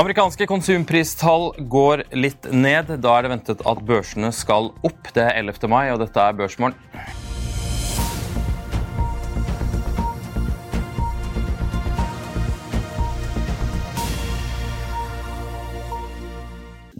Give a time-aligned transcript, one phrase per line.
[0.00, 2.88] Amerikanske konsumpristall går litt ned.
[3.04, 5.10] Da er det ventet at børsene skal opp.
[5.12, 5.68] Det er 11.
[5.68, 6.78] mai, og dette er Børsmorgen.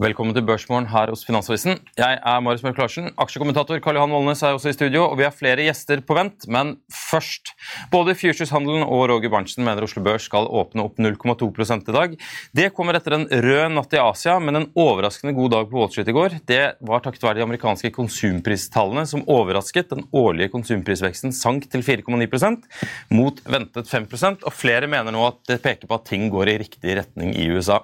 [0.01, 1.75] Velkommen til Børsmorgen her hos Finansavisen.
[1.93, 3.11] Jeg er Marius Mørk Larsen.
[3.21, 6.47] Aksjekommentator Karl Johan Molnes er også i studio, og vi har flere gjester på vent.
[6.49, 7.51] Men først.
[7.93, 12.17] Både Futureshandelen og Roger Berntsen mener Oslo Børs skal åpne opp 0,2 i dag.
[12.57, 15.93] Det kommer etter en rød natt i Asia, men en overraskende god dag på Wall
[15.93, 16.39] Street i går.
[16.49, 19.93] Det var takket være de amerikanske konsumpristallene som overrasket.
[19.93, 22.65] Den årlige konsumprisveksten sank til 4,9%
[23.13, 26.63] mot ventet 5% og flere mener nå at det peker på at ting går i
[26.65, 27.83] riktig retning i USA.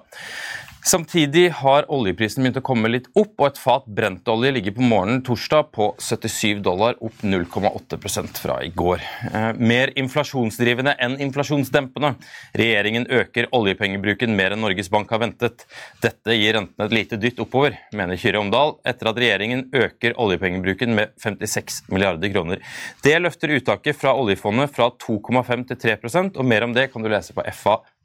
[0.86, 5.24] Samtidig har oljeprisen begynt å komme litt opp, og et fat brentolje ligger på morgenen
[5.26, 9.02] torsdag på 77 dollar, opp 0,8% fra i går.
[9.26, 12.12] Eh, mer inflasjonsdrivende enn inflasjonsdempende.
[12.56, 15.66] Regjeringen øker oljepengebruken mer enn Norges Bank har ventet.
[16.04, 20.94] Dette gir rentene et lite dytt oppover, mener Kyrre Omdal, etter at regjeringen øker oljepengebruken
[20.94, 22.62] med 56 milliarder kroner.
[23.02, 27.10] Det løfter uttaket fra oljefondet fra 2,5 til 3% og mer om det kan du
[27.10, 27.97] lese på fa.no.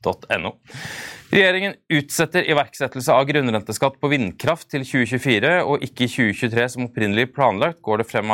[1.34, 7.32] Regjeringen utsetter iverksettelse av grunnrenteskatt på vindkraft til 2024 og ikke i 2023 som opprinnelig
[7.34, 8.34] planlagt, går det, frem,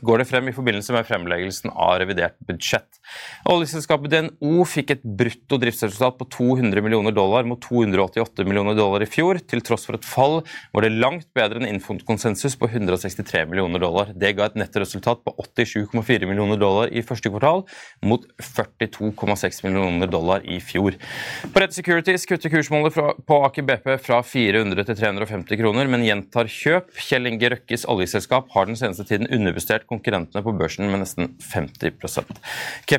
[0.00, 2.99] går det frem i forbindelse med fremleggelsen av revidert budsjett.
[3.50, 9.08] Oljeselskapet DNO fikk et brutto driftsresultat på 200 millioner dollar mot 288 millioner dollar i
[9.08, 9.40] fjor.
[9.40, 10.40] Til tross for et fall
[10.74, 14.12] var det langt bedre enn innfunnet konsensus på 163 millioner dollar.
[14.14, 17.64] Det ga et nettresultat på 87,4 millioner dollar i første kvartal,
[18.04, 20.98] mot 42,6 millioner dollar i fjor.
[21.50, 26.50] På Rett Securities kutter kursmålet på Aker BP fra 400 til 350 kroner, men gjentar
[26.50, 26.92] kjøp.
[27.00, 31.96] Kjell Inge Røkkes oljeselskap har den seneste tiden underbestert konkurrentene på børsen med nesten 50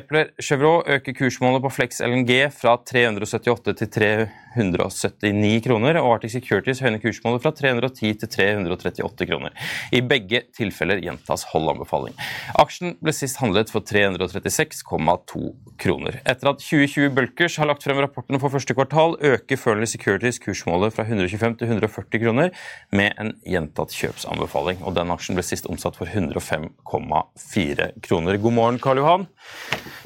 [0.02, 6.82] Kepler Chevrolet øker kursmålet på Flex LNG fra 378 til 379 kroner, og Arctic Securities
[6.82, 9.54] høyner kursmålet fra 310 til 338 kroner.
[9.94, 12.16] I begge tilfeller gjentas holdanbefaling.
[12.58, 15.44] Aksjen ble sist handlet for 336,2
[15.78, 16.18] kroner.
[16.26, 20.38] Etter at 2020 Bulkers har lagt frem rapportene for første kvartal, kvartal øker Fearnley Securities
[20.38, 22.50] kursmålet fra 125 til 140 kroner
[22.92, 24.82] med en gjentatt kjøpsanbefaling.
[24.82, 28.36] og Den aksjen ble sist omsatt for 105,4 kroner.
[28.36, 29.26] God morgen, Karl Johan.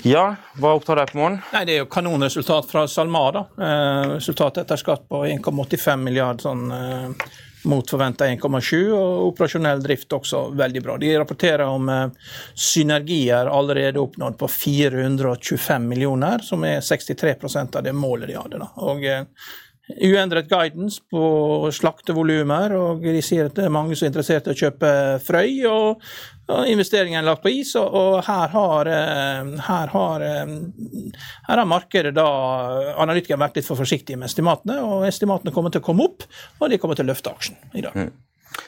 [0.06, 1.42] Ja, Hva opptar deg på morgenen?
[1.52, 3.32] Nei, Det er jo kanonresultat fra SalMar.
[3.32, 3.46] da.
[3.58, 7.26] Eh, resultatet etter skatt på 1,85 milliard sånn, eh,
[7.66, 10.96] mot forventa 1,7, og operasjonell drift også veldig bra.
[10.98, 12.08] De rapporterer om eh,
[12.54, 18.58] synergier allerede oppnådd på 425 millioner, som er 63% av det målet de hadde.
[18.62, 18.70] Da.
[18.86, 19.24] Og eh,
[19.86, 24.54] Uendret guidance på slaktevolumer, og de sier at det er mange som er interessert i
[24.54, 24.88] å kjøpe
[25.22, 25.62] Frøy.
[25.70, 30.46] og Investeringen er lagt på is, og her har, eh, her har, eh,
[31.48, 32.26] her har markedet da
[32.98, 36.26] Analytikerne vært litt for forsiktige med estimatene, og estimatene kommer til å komme opp,
[36.60, 37.94] og de kommer til å løfte aksjen i dag.
[37.94, 38.10] Mm.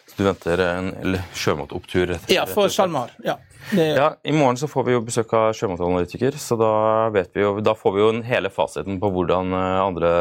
[0.07, 2.19] Så du venter en sjømatopptur?
[2.31, 3.11] Ja, for SalMar.
[3.25, 3.39] ja.
[3.71, 3.87] Det...
[3.87, 6.71] Ja, I morgen så får vi jo besøk av sjømatanalytiker, så da,
[7.13, 10.13] vet vi jo, da får vi jo en hele fasiten på hvordan eh, andre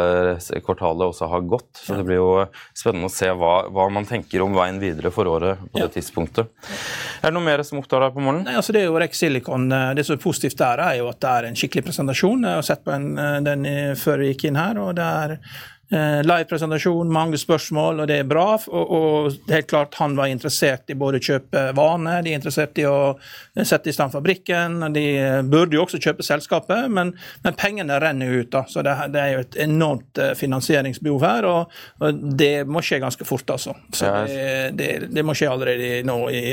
[0.66, 1.69] kvartalet også har gått.
[1.80, 2.00] Så ja.
[2.01, 2.31] Det blir jo
[2.75, 5.88] spennende å se hva, hva, man tenker om veien videre for året på ja.
[5.88, 6.51] det tidspunktet.
[7.22, 8.50] Er det noe mer som opptar deg på morgenen?
[8.50, 9.69] Nei, altså Det er jo Rex Silicon.
[9.72, 12.45] Eh, det som er positivt der, er jo at det er en skikkelig presentasjon.
[12.50, 13.68] Jeg har sett på en, eh, den
[14.00, 14.81] før vi gikk inn her.
[14.83, 15.40] og det er
[15.89, 18.57] Live-presentasjon, mange spørsmål, og det er bra.
[18.68, 22.39] Og, og, er helt klart han var interessert i både å kjøpe vane, de er
[22.42, 23.16] interessert i å
[23.63, 24.81] sette i stand fabrikken.
[24.92, 25.06] De
[25.48, 27.13] burde jo også kjøpe selskapet, men,
[27.45, 28.50] men pengene renner ut.
[28.51, 32.83] da, Så det, det, er jo et enormt eh, finansieringsbehov her, og, og det må
[32.83, 33.78] skje ganske fort, altså.
[33.95, 36.44] Så det, det, det må skje allerede nå i,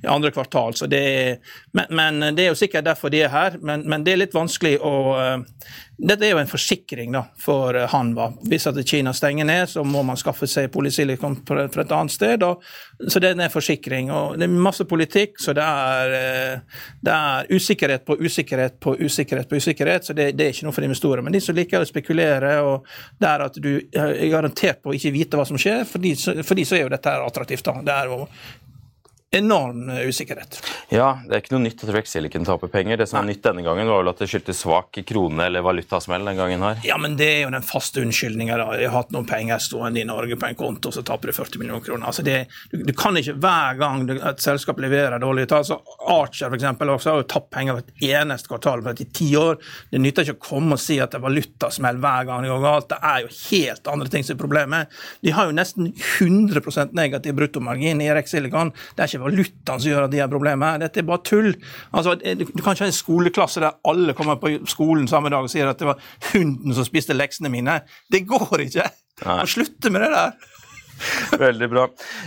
[0.00, 0.74] i andre kvartal.
[0.78, 1.04] så det
[1.76, 4.34] men, men, det er jo sikkert derfor de er her, men, men det er litt
[4.34, 5.38] vanskelig å uh,
[6.00, 8.30] dette er jo en forsikring da, for eh, Hanva.
[8.48, 12.44] Hvis at Kina stenger ned, så må man skaffe seg polysilikon fra et annet sted.
[12.46, 12.62] Og,
[13.06, 14.10] så det er en forsikring.
[14.14, 18.96] og Det er masse politikk, så det er, eh, det er usikkerhet på usikkerhet på
[19.00, 20.06] usikkerhet på usikkerhet.
[20.06, 21.22] Så det, det, er ikke noe for investorer.
[21.26, 22.88] Men de som liker å spekulere, og
[23.20, 26.14] det er at du er garantert på å ikke vite hva som skjer, for de,
[26.16, 27.64] for de så er jo dette attraktivt.
[27.66, 27.80] da.
[27.84, 28.26] Det er jo
[29.32, 30.62] enorm eh, usikkerhet.
[30.88, 32.98] Ja, det er ikke noe nytt at Rex Silicon taper penger.
[32.98, 36.24] Det som er nytt denne gangen, var vel at det skyldtes svak krone- eller valutasmell
[36.26, 36.80] den gangen her.
[36.84, 38.56] Ja, men det er jo den faste unnskyldninga.
[38.80, 41.62] Jeg har hatt noen penger stående i Norge på en konto, så taper du 40
[41.62, 42.08] millioner kroner.
[42.10, 42.40] Altså det,
[42.72, 45.62] du, du, kan ikke hver gang et selskap leverer dårlige tall.
[45.62, 45.78] Altså
[46.10, 49.60] Archer for eksempel, også har jo tapt penger hvert eneste kvartal i ti år.
[49.94, 52.66] Det nytter ikke å komme og si at det er valutasmell hver gang det går
[52.66, 52.90] galt.
[52.90, 55.00] Det er jo helt andre ting som er problemet.
[55.22, 58.74] De har jo nesten 100 negativ bruttomargin i Rex Silicon.
[58.96, 60.80] Det er ikke valutaen som gjør at de har problemer.
[60.82, 61.52] Dette er bare tull.
[61.90, 65.52] Altså, du kan ikke ha en skoleklasse der alle kommer på skolen samme dag og
[65.52, 66.00] sier at det var
[66.32, 67.80] hunden som spiste leksene mine.
[68.12, 68.88] Det går ikke!
[69.26, 69.42] Nei.
[69.52, 70.50] Slutte med det der.
[71.44, 71.86] Veldig bra.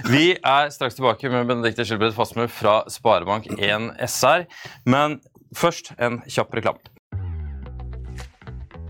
[0.10, 4.48] Vi er straks tilbake med Benedicte Skilbred Fasmer fra Sparebank1 SR.
[4.89, 5.19] Men
[5.57, 6.93] først en kjapp reklame.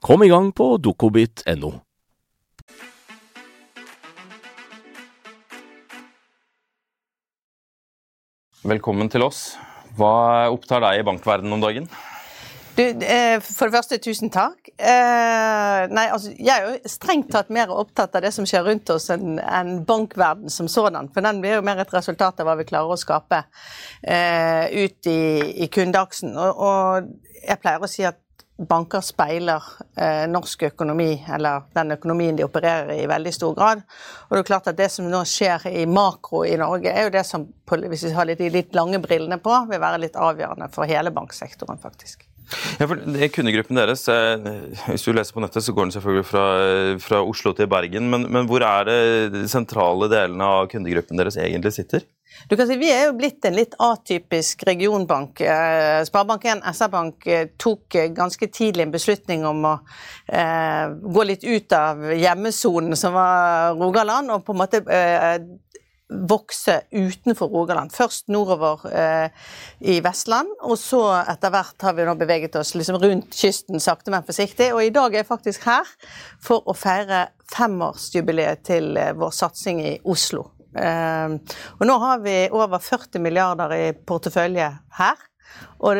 [0.00, 1.70] Kom i gang på dokobit.no.
[8.64, 9.42] Velkommen til oss.
[9.98, 11.90] Hva opptar deg i bankverdenen om dagen?
[12.78, 14.70] Du, eh, for det første, tusen takk.
[14.78, 18.88] Eh, nei, altså, jeg er jo strengt tatt mer opptatt av det som skjer rundt
[18.94, 21.12] oss, enn en bankverden som sådan.
[21.12, 23.42] For den blir jo mer et resultat av hva vi klarer å skape
[24.00, 25.20] eh, ut i,
[25.60, 26.32] i kundeaksen.
[26.40, 28.20] Og, og, jeg pleier å si at
[28.68, 29.64] banker speiler
[29.96, 33.84] eh, norsk økonomi, eller den økonomien de opererer i, i veldig stor grad.
[34.28, 37.14] Og det er klart at det som nå skjer i makro i Norge, er jo
[37.14, 40.90] det som, hvis vi har litt, litt lange brillene på, vil være litt avgjørende for
[40.90, 42.26] hele banksektoren, faktisk.
[42.80, 42.98] Ja, for
[43.30, 44.08] Kundegruppen deres,
[44.88, 46.46] hvis du leser på nettet, så går den selvfølgelig fra,
[47.04, 48.08] fra Oslo til Bergen.
[48.10, 49.02] Men, men, hvor er det
[49.36, 52.02] de sentrale delene av kundegruppen deres egentlig sitter?
[52.48, 55.40] Du kan si Vi er jo blitt en litt atypisk regionbank.
[55.44, 57.28] Eh, Sparebank1 SR-Bank
[57.60, 59.74] tok ganske tidlig en beslutning om å
[60.26, 65.36] eh, gå litt ut av hjemmesonen som var Rogaland, og på en måte eh,
[66.10, 67.92] vokse utenfor Rogaland.
[67.94, 69.30] Først nordover eh,
[69.80, 74.12] i Vestland, og så etter hvert har vi nå beveget oss liksom rundt kysten sakte,
[74.12, 74.72] men forsiktig.
[74.74, 75.88] Og i dag er jeg faktisk her
[76.42, 80.48] for å feire femårsjubileet til eh, vår satsing i Oslo.
[80.76, 85.26] Eh, og nå har vi over 40 milliarder i portefølje her.
[85.82, 85.98] Og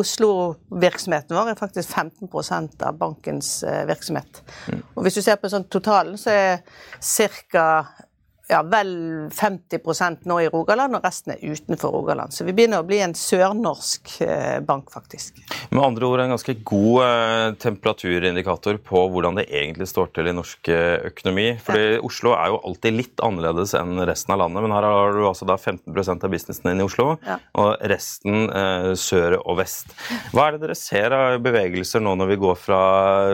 [0.00, 4.40] Oslo-virksomheten vår er faktisk 15% av bankens eh, virksomhet.
[4.72, 4.80] Mm.
[4.96, 6.64] Og Hvis du ser på sånn totalen, så er
[6.98, 7.66] ca
[8.52, 8.92] ja, vel
[9.32, 12.34] 50% nå i Rogaland, og resten er utenfor Rogaland.
[12.34, 15.40] Så vi begynner å bli en sørnorsk eh, bank, faktisk.
[15.70, 20.34] Med andre ord en ganske god eh, temperaturindikator på hvordan det egentlig står til i
[20.36, 21.46] norsk eh, økonomi.
[21.64, 22.02] Fordi ja.
[22.04, 25.48] Oslo er jo alltid litt annerledes enn resten av landet, men her har du altså
[25.48, 27.38] da 15% av businessen din i Oslo, ja.
[27.62, 29.96] og resten eh, sør og vest.
[30.34, 32.82] Hva er det dere ser av bevegelser nå når vi går fra,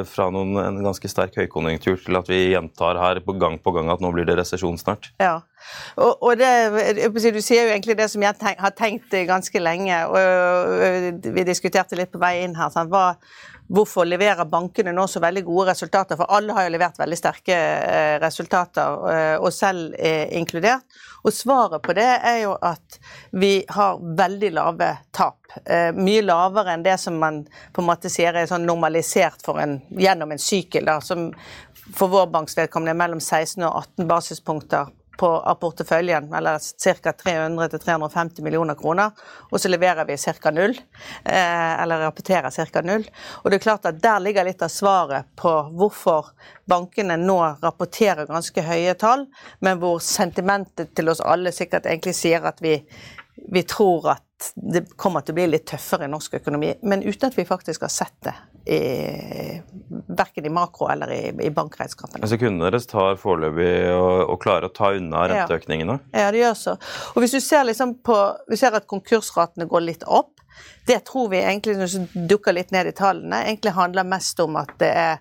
[0.09, 3.91] fra noen, en ganske sterk høykonjunktur til at vi gjentar her på gang på gang
[3.91, 5.08] at nå blir det resesjon snart?
[5.19, 5.41] Ja.
[5.99, 6.51] Og, og det,
[7.09, 10.01] du sier jo egentlig det som jeg tenk, har tenkt ganske lenge.
[10.07, 12.71] og Vi diskuterte litt på vei inn her.
[12.73, 13.17] Sånn, Hva,
[13.69, 16.19] hvorfor leverer bankene nå så veldig gode resultater?
[16.19, 20.87] For alle har jo levert veldig sterke eh, resultater, eh, og selv inkludert.
[21.27, 23.01] Og svaret på det er jo at
[23.37, 25.51] vi har veldig lave tap.
[25.65, 27.43] Eh, mye lavere enn det som man
[27.75, 30.87] på en måte sier er sånn normalisert en, gjennom en sykkel.
[30.89, 31.33] Da, som
[31.97, 37.13] for vår banks vedkommende er mellom 16 og 18 basispunkter på, av porteføljen, eller ca.
[37.13, 39.11] 300-350 millioner kroner,
[39.51, 40.53] og så leverer vi ca.
[40.55, 40.77] null.
[41.25, 42.83] Eh, eller rapporterer ca.
[42.83, 43.07] null.
[43.43, 46.31] Og det er klart at Der ligger litt av svaret på hvorfor
[46.69, 49.27] bankene nå rapporterer ganske høye tall,
[49.61, 52.79] men hvor sentimentet til oss alle sikkert egentlig sier at vi,
[53.51, 57.31] vi tror at det kommer til å bli litt tøffere i norsk økonomi, men uten
[57.31, 58.37] at vi faktisk har sett det.
[58.69, 59.63] I,
[60.13, 62.21] verken i makro eller i, i bankregnskapene.
[62.21, 65.97] Altså Kundene deres tar foreløpig og, klarer å ta unna renteøkningene?
[66.13, 66.27] Ja.
[66.27, 66.75] ja, det gjør så.
[67.15, 68.19] Og hvis du ser, liksom på,
[68.51, 70.35] vi ser at konkursratene går litt opp,
[70.87, 71.77] det tror vi egentlig
[72.29, 75.19] dukker litt ned i tallene, egentlig handler mest om at det er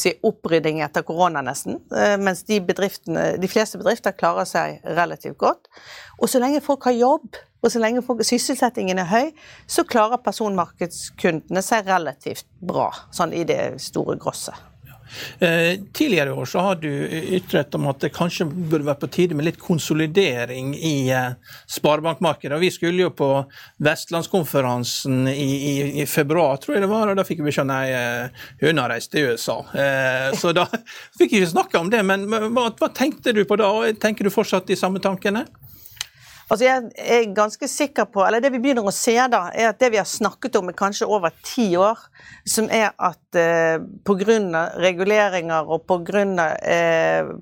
[0.00, 1.78] si, opprydding etter korona, nesten.
[1.92, 5.68] Eh, mens de, de fleste bedrifter klarer seg relativt godt.
[6.20, 7.36] Og så lenge folk har jobb,
[7.66, 9.34] og så lenge sysselsettingen er høy,
[9.66, 14.54] så klarer personmarkedskundene seg relativt bra, sånn i det store grosset.
[15.38, 16.88] Eh, tidligere i år så har du
[17.36, 21.36] ytret om at det kanskje burde være på tide med litt konsolidering i eh,
[21.70, 22.58] sparebankmarkedet.
[22.60, 23.28] Vi skulle jo på
[23.86, 27.94] Vestlandskonferansen i, i, i, februar, tror jeg det var, og da fikk vi skjønne nei,
[27.94, 29.60] eh, hun har reist til USA.
[30.36, 30.66] Så da
[31.18, 32.02] fikk vi ikke snakke om det.
[32.06, 33.70] Men hva, hva tenkte du på da?
[34.02, 35.46] Tenker du fortsatt de samme tankene?
[36.46, 39.80] Altså jeg er ganske sikker på, eller Det vi begynner å se, da, er at
[39.82, 41.98] det vi har snakket om i kanskje over ti år,
[42.46, 44.62] som er at eh, pga.
[44.78, 46.46] reguleringer og pga.
[46.62, 47.32] Eh,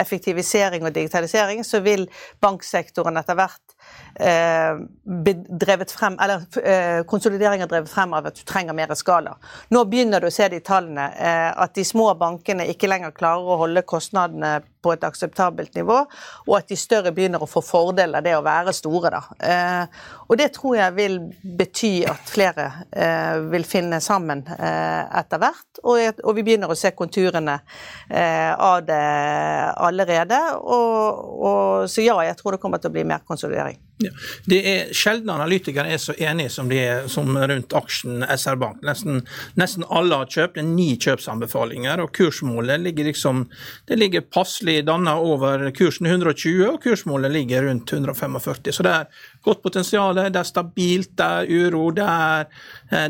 [0.00, 2.06] effektivisering og digitalisering, så vil
[2.40, 3.70] banksektoren etter hvert
[4.14, 4.76] Eh,
[5.88, 9.36] frem, eller eh, konsolidering er drevet frem av at du trenger mer skala.
[9.70, 13.48] Nå begynner du å se de tallene, eh, at de små bankene ikke lenger klarer
[13.48, 15.98] å holde kostnadene på et akseptabelt nivå,
[16.46, 19.10] og at de større begynner å få fordel av det å være store.
[19.12, 19.22] Da.
[20.28, 21.18] Og det tror jeg vil
[21.58, 22.68] bety at flere
[23.52, 27.58] vil finne sammen etter hvert, og vi begynner å se konturene
[28.10, 29.04] av det
[29.76, 30.40] allerede.
[30.60, 33.78] Og, så ja, jeg tror det kommer til å bli mer konsolidering.
[34.00, 34.14] Ja.
[34.48, 38.78] Det er Sjelden analytikere er så enige som de er som rundt aksjen SR Bank.
[38.86, 39.20] Nesten,
[39.60, 43.42] nesten alle har kjøpt ni kjøpsanbefalinger, og kursmålet ligger liksom
[43.90, 48.72] det ligger passelig danna over kursen 120, og kursmålet ligger rundt 145.
[48.72, 51.90] Så det er godt potensial, det er stabilt, det er uro.
[51.96, 52.46] det er
[52.90, 53.08] eh,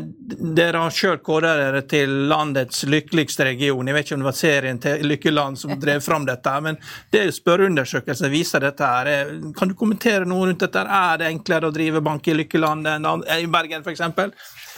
[0.61, 3.87] Dere har sjøl kåret dere til landets lykkeligste region.
[3.87, 6.79] Jeg vet ikke om det var serien til Lykkeland som drev fram dette, men
[7.11, 8.85] det er spørreundersøkelser viser dette.
[8.85, 9.11] her.
[9.11, 10.85] Eh, kan du kommentere noe rundt dette?
[10.87, 13.07] Er det enklere å drive bank i Lykkeland enn
[13.37, 14.03] i Bergen f.eks.?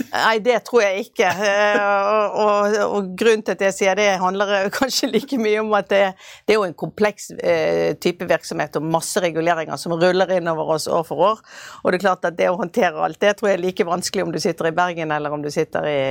[0.10, 1.30] Nei, det tror jeg ikke.
[1.30, 5.74] Eh, og, og, og, grunnen til at jeg sier det, handler kanskje like mye om
[5.78, 6.04] at det,
[6.48, 10.90] det er jo en kompleks eh, type virksomhet og masse reguleringer som ruller innover oss
[10.90, 11.43] år for år.
[11.84, 14.26] Og det er klart at det å håndtere alt det tror jeg er like vanskelig
[14.26, 16.02] om du sitter i Bergen eller om du sitter i,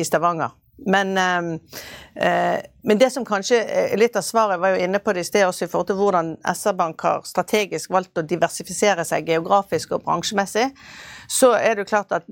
[0.00, 0.54] i Stavanger.
[0.86, 1.60] Men, eh,
[2.26, 5.28] eh men, det som kanskje er litt av svaret, var jo inne på det i
[5.28, 10.06] sted også i forhold til hvordan SR-Bank har strategisk valgt å diversifisere seg geografisk og
[10.06, 10.70] bransjemessig.
[11.28, 12.30] Så er det jo klart at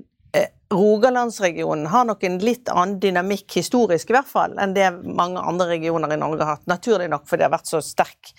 [0.73, 5.69] Rogalandsregionen har nok en litt annen dynamikk, historisk i hvert fall, enn det mange andre
[5.69, 6.65] regioner i Norge har hatt.
[6.67, 8.33] Naturlig nok, for det har vært så sterk,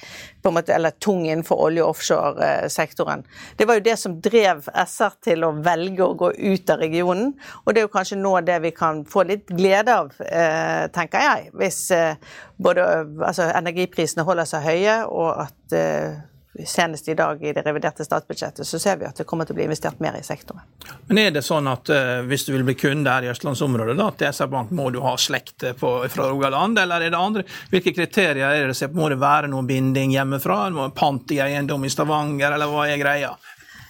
[0.45, 3.25] måte, eller tung innenfor olje- og offshore-sektoren.
[3.57, 7.33] Det var jo det som drev SR til å velge å gå ut av regionen,
[7.65, 11.25] og det er jo kanskje nå det vi kan få litt glede av, eh, tenker
[11.25, 12.17] jeg, hvis eh,
[12.61, 12.89] både
[13.25, 16.19] altså, energiprisene holder seg høye, og at eh,
[16.67, 19.59] senest i dag i det reviderte statsbudsjettet, så ser vi at det kommer til å
[19.59, 20.65] bli investert mer i sektoren.
[21.07, 24.09] Men er det sånn at uh, hvis du vil bli kunde her i østlandsområdet, da,
[24.19, 27.45] til SR-Bank, må du ha slekt på, fra Rogaland, eller er det andre?
[27.71, 28.91] Hvilke kriterier er det?
[28.97, 30.65] Må det være noe binding hjemmefra?
[30.75, 33.37] Må pant i eiendom i Stavanger, eller hva er greia?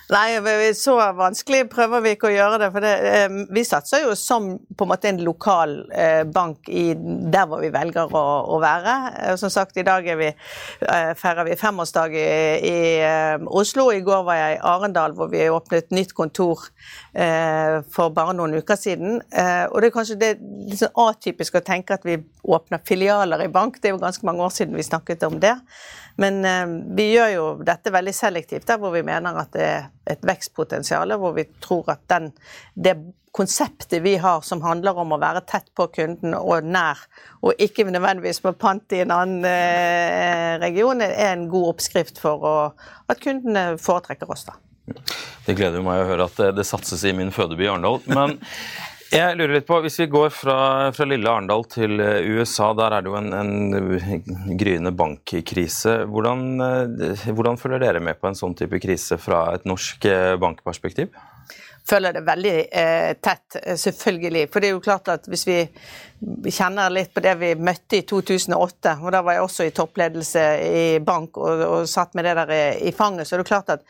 [0.09, 2.69] Nei, så vanskelig prøver vi ikke å gjøre det.
[2.73, 6.95] For det, eh, vi satser jo som på en måte en lokal eh, bank i
[6.97, 8.95] der hvor vi velger å, å være.
[9.21, 10.31] Eh, som sagt, i dag vi,
[11.21, 12.25] feirer vi femårsdag i,
[12.71, 12.79] i
[13.61, 13.91] Oslo.
[13.93, 16.71] I går var jeg i Arendal hvor vi åpnet nytt kontor
[17.93, 19.17] for bare noen uker siden.
[19.19, 20.31] Og det er kanskje det
[20.79, 23.81] sånn atypisk å tenke at vi åpner filialer i bank.
[23.81, 25.57] Det er jo ganske mange år siden vi snakket om det.
[26.19, 26.67] Men eh,
[26.99, 31.15] vi gjør jo dette veldig selektivt, der hvor vi mener at det er et vekstpotensial,
[31.21, 32.33] hvor vi tror at den,
[32.75, 32.97] det
[33.39, 36.99] konseptet vi har som handler om å være tett på kunden og nær,
[37.45, 42.47] og ikke nødvendigvis med pant i en annen eh, region, er en god oppskrift for
[42.49, 42.57] å,
[43.07, 44.49] at kundene foretrekker oss.
[44.49, 44.59] da.
[45.47, 48.01] Det gleder meg å høre at det, satses i min fødeby Arendal.
[48.11, 48.39] Men
[49.13, 50.59] jeg lurer litt på, Hvis vi går fra,
[50.93, 56.03] fra, lille Arendal til eh, USA, der er det jo en, en gryende bankkrise.
[56.13, 60.37] Hvordan, eh, hvordan, følger dere med på en sånn type krise fra et norsk eh,
[60.41, 61.15] bankperspektiv?
[61.89, 64.45] følger det veldig eh, tett, selvfølgelig.
[64.53, 65.59] For det er jo klart at hvis vi
[66.53, 70.45] kjenner litt på det vi møtte i 2008, og da var jeg også i toppledelse
[70.69, 73.73] i bank og, og satt med det der i, i fanget, så er det klart
[73.79, 73.87] at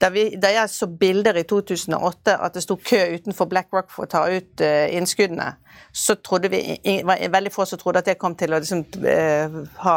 [0.00, 4.06] da, vi, der, jeg så bilder i 2008 at det sto kø utenfor BlackRock for
[4.06, 5.50] å ta ut uh, innskuddene,
[5.92, 6.62] så trodde vi,
[7.04, 9.96] var veldig få som trodde at det kom til å liksom, uh, ha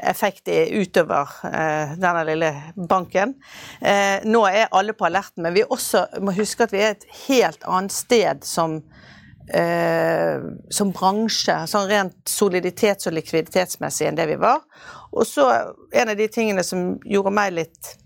[0.00, 3.34] effekt utover uh, denne lille banken.
[4.24, 7.66] nå er alle på alerten, men vi også må huske at vi er et helt
[7.68, 8.80] annet sted som
[10.72, 14.62] som bransje, sånn rent soliditets- og likviditetsmessig enn det vi var.
[15.12, 15.44] Og så
[15.92, 18.03] en av de tingene som gjorde meg litt eh,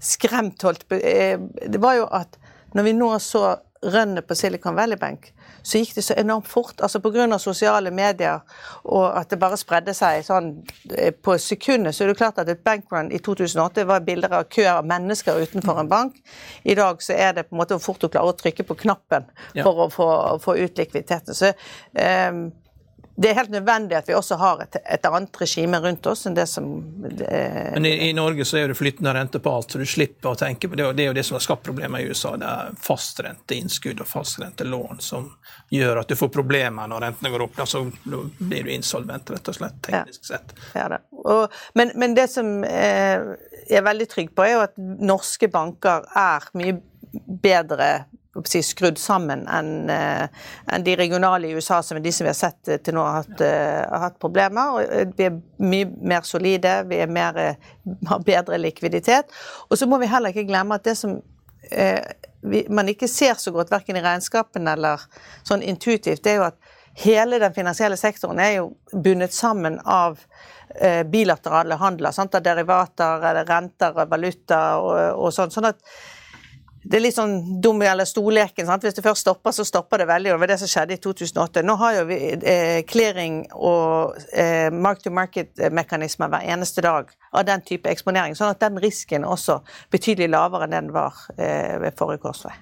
[0.00, 1.38] skremt, holdt eh,
[1.68, 2.38] Det var jo at
[2.74, 5.28] når vi nå så rønnet på Silicon Valley Bank,
[5.64, 6.80] så gikk det så enormt fort.
[6.80, 7.38] altså Pga.
[7.38, 8.40] sosiale medier
[8.84, 10.50] og at det bare spredde seg sånn
[10.96, 14.48] eh, på sekundet, så er det klart at et bankrun i 2008 var bilder av
[14.52, 16.18] kø av mennesker utenfor en bank.
[16.64, 19.28] I dag så er det på en måte fort å klare å trykke på knappen
[19.54, 19.86] for ja.
[19.86, 20.10] å få,
[20.44, 21.34] få, ut likviditeten.
[21.34, 21.52] Så
[22.28, 22.50] um,
[23.16, 26.34] det er helt nødvendig at vi også har et, et annet regime rundt oss enn
[26.34, 26.66] det som
[27.04, 27.28] det
[27.76, 30.38] Men i, i, Norge så er det flyttende rente på alt, så du slipper å
[30.38, 30.86] tenke på det.
[30.88, 32.34] og Det er jo det som har skapt problemer i USA.
[32.40, 35.28] Det er fastrenteinnskudd og fastrentelån som
[35.70, 37.62] gjør at du får problemer når rentene går opp.
[37.70, 40.30] Så blir du insolvent, rett og slett, teknisk ja.
[40.32, 40.56] sett.
[40.74, 41.00] Ja, det.
[41.22, 43.30] Og, men, men, det som eh,
[43.68, 46.80] jeg er veldig trygg på, er jo at norske banker er mye
[47.14, 47.92] bedre
[48.42, 50.26] skrudd sammen enn uh,
[50.72, 53.04] en de regionale i USA, som er de som vi har sett uh, til nå
[53.04, 54.80] har hatt, uh, har hatt problemer.
[55.16, 57.56] Vi er mye mer solide, vi mer,
[58.10, 59.32] har bedre likviditet.
[59.70, 61.20] Og så må vi heller ikke glemme at det som
[62.44, 65.00] vi, man ikke ser så godt, verken i regnskapene eller
[65.48, 66.58] sånn intuitivt, det er jo at
[67.00, 70.20] hele den finansielle sektoren er jo bundet sammen av
[71.08, 72.12] bilaterale handler.
[72.12, 72.36] Sant?
[72.36, 75.54] Av derivater, renter, valuta og, og sånn.
[75.54, 75.80] sånn at
[76.84, 78.66] det er litt sånn dum eller storleken.
[78.68, 78.84] Sant?
[78.84, 80.34] Hvis det først stopper, så stopper det veldig.
[80.34, 81.62] og Det som skjedde i 2008.
[81.64, 87.88] Nå har jo vi eh, clearing og eh, mark-to-market-mekanismer hver eneste dag av den type
[87.90, 88.36] eksponering.
[88.36, 89.62] Sånn at den risken også
[89.94, 92.52] betydelig lavere enn den var eh, ved forrige korsvei.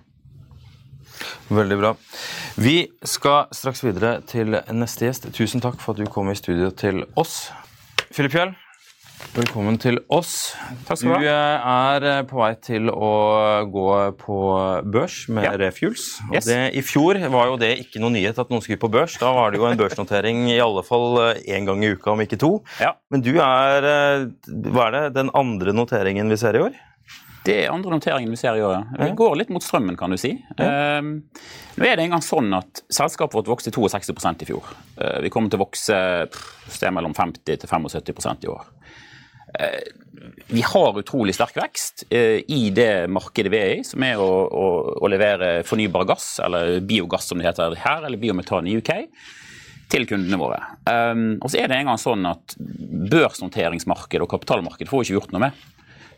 [1.52, 1.94] Veldig bra.
[2.62, 5.32] Vi skal straks videre til neste gjest.
[5.34, 7.50] Tusen takk for at du kom i studio til oss.
[8.12, 8.54] Filip Fjell,
[9.32, 10.52] Velkommen til oss.
[10.88, 11.20] Takk skal Du ha.
[11.22, 13.12] Du er eh, på vei til å
[13.70, 13.86] gå
[14.20, 14.38] på
[14.92, 15.54] børs med ja.
[15.62, 16.06] Refuels.
[16.34, 16.48] Yes.
[16.50, 19.16] Det, I fjor var jo det ikke noe nyhet at noen skulle på børs.
[19.22, 22.24] Da var det jo en børsnotering i alle fall én eh, gang i uka, om
[22.26, 22.56] ikke to.
[22.82, 22.92] Ja.
[23.14, 24.26] Men du er eh,
[24.68, 26.82] hva er det, den andre noteringen vi ser i år?
[27.42, 29.06] Det er andre noteringen vi ser i år, ja.
[29.08, 30.36] Vi går litt mot strømmen, kan du si.
[30.60, 30.98] Ja.
[31.00, 31.16] Um,
[31.74, 34.68] nå er det engang sånn at selskapet vårt vokste 62% i fjor.
[34.94, 35.98] Uh, vi kommer til å vokse
[36.70, 38.62] sted mellom 50 til 75% i år.
[39.58, 39.80] Eh,
[40.46, 44.30] vi har utrolig sterk vekst eh, i det markedet vi er i, som er å,
[44.48, 44.66] å,
[45.02, 48.92] å levere fornybar gass, eller biogass som det heter her, eller biometan i UK,
[49.92, 50.60] til kundene våre.
[50.88, 52.54] Um, og så er det en gang sånn at
[53.12, 55.66] Børsnoteringsmarkedet og kapitalmarkedet får ikke gjort noe med.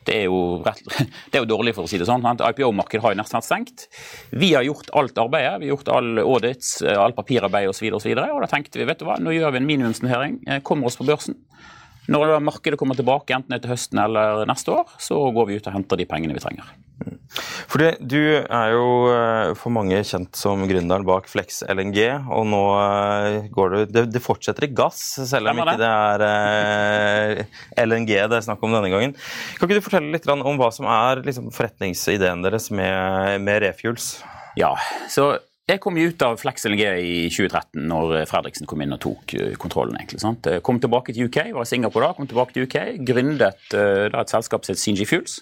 [0.04, 0.84] Det er jo, rett,
[1.32, 2.22] det er jo dårlig, for å si det sånn.
[2.22, 3.86] IPO-markedet har jo nesten vært stengt.
[4.30, 5.56] Vi har gjort alt arbeidet.
[5.62, 7.88] Vi har gjort all audits, all papirarbeid osv.
[7.88, 9.62] Og, så videre, og, så og da tenkte vi vet du hva, nå gjør vi
[9.62, 11.40] en minimumsnotering, kommer oss på børsen.
[12.12, 15.76] Når markedet kommer tilbake, enten etter høsten eller neste år, så går vi ut og
[15.78, 16.74] henter de pengene vi trenger.
[17.70, 21.98] Fordi Du er jo eh, for mange kjent som gründeren bak Flex LNG,
[22.30, 26.26] og nå eh, går det Det, det fortsetter i gass, selv om ikke det er
[26.28, 29.16] eh, LNG det er snakk om denne gangen.
[29.58, 34.14] Kan ikke du fortelle litt om hva som er liksom, forretningsideen deres med, med Refuels?
[34.60, 34.74] Ja,
[35.10, 35.32] så
[35.68, 39.96] jeg kom ut av Flex LNG i 2013, når Fredriksen kom inn og tok kontrollen.
[39.96, 40.20] egentlig.
[40.20, 40.48] Sant?
[40.62, 44.32] Kom tilbake til UK, var i Singapore da, kom tilbake til UK, gründet da, et
[44.32, 45.38] selskap som het CNG Fuels.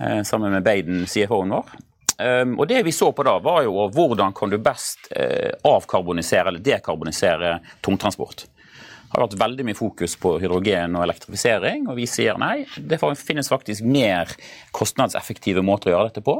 [0.00, 1.76] Eh, sammen med Baden, CFO-en vår.
[2.16, 5.10] Um, og Det vi så på da, var jo hvordan kan du best
[5.68, 8.46] avkarbonisere eller dekarbonisere tungtransport.
[9.16, 12.66] Har vært veldig mye fokus på hydrogen og elektrifisering, og vi sier nei.
[12.76, 14.34] Det finnes faktisk mer
[14.76, 16.34] kostnadseffektive måter å gjøre dette på.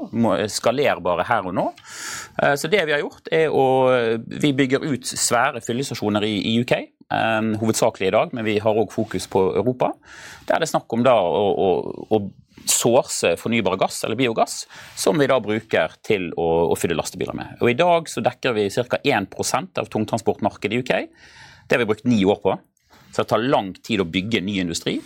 [0.53, 1.71] Skalerbare her og nå.
[2.37, 3.65] Uh, så det vi har gjort, er å
[4.27, 6.75] Vi bygger ut svære fyllestasjoner i, UK.
[7.07, 9.93] Um, hovedsakelig i dag, men vi har òg fokus på Europa.
[10.49, 11.71] Der det er snakk om da å, å,
[12.13, 12.21] å
[12.67, 14.65] source fornybar gass, eller biogass,
[14.99, 17.57] som vi da bruker til å, å fylle lastebiler med.
[17.61, 19.01] Og I dag så dekker vi ca.
[19.03, 20.95] 1% av tungtransportmarkedet i UK.
[21.67, 22.57] Det har vi brukt ni år på.
[23.13, 24.99] Så det tar lang tid å bygge ny industri.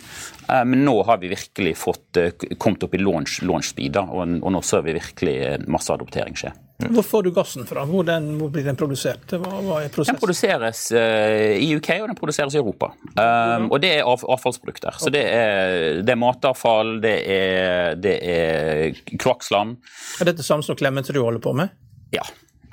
[0.49, 4.35] Eh, men nå har vi virkelig fått, eh, kommet opp i launch, launch speed, og,
[4.41, 5.37] og nå ser vi virkelig
[5.71, 6.51] masse adoptering skje.
[6.89, 7.85] Hvor får du gassen fra?
[7.85, 9.29] Hvor, den, hvor blir den produsert?
[9.29, 9.79] Hva, hva?
[9.85, 12.89] Den produseres uh, i UK og den produseres i Europa.
[13.13, 14.97] Um, og det er av, avfallsprodukter.
[14.97, 19.75] Så det er, det er, matavfall, det er, det er kloakkslam.
[20.19, 21.69] Er dette samme som du holder på med?
[22.15, 22.25] Ja.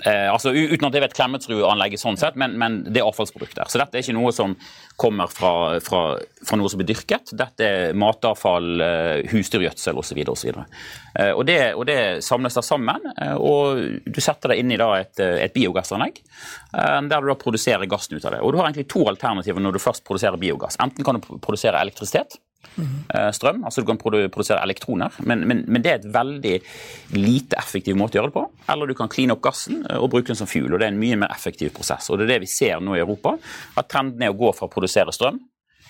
[0.07, 3.67] Eh, altså Uten at jeg vet Klemetsrud-anlegget sånn sett, men, men, det er avfallsprodukter.
[3.71, 4.55] Så dette er ikke noe som
[4.99, 5.53] kommer fra,
[5.85, 6.03] fra,
[6.47, 7.33] fra noe som blir dyrket.
[7.39, 10.23] Dette er matavfall, eh, husdyrgjødsel osv.
[10.31, 10.65] Og,
[11.19, 14.81] eh, og, det, og det samles da sammen, eh, og du setter det inn i
[14.81, 16.23] da et, eh, et biogassanlegg.
[16.75, 18.43] Eh, der du da produserer gassen ut av det.
[18.43, 20.79] Og Du har egentlig to alternativer når du først produserer biogass.
[20.83, 22.39] Enten kan du produsere elektrisitet.
[23.15, 23.65] Eh, strøm.
[23.65, 26.55] Altså du kan produsere elektroner, men, men, men, det er et veldig
[27.17, 28.47] lite effektiv måte å gjøre det på.
[28.75, 30.71] Eller du kan kline opp gassen eh, og bruke den som fuel.
[30.71, 32.11] og Det er en mye mer effektiv prosess.
[32.11, 33.37] og Det er det vi ser nå i Europa.
[33.79, 35.41] At trenden er å gå fra å produsere strøm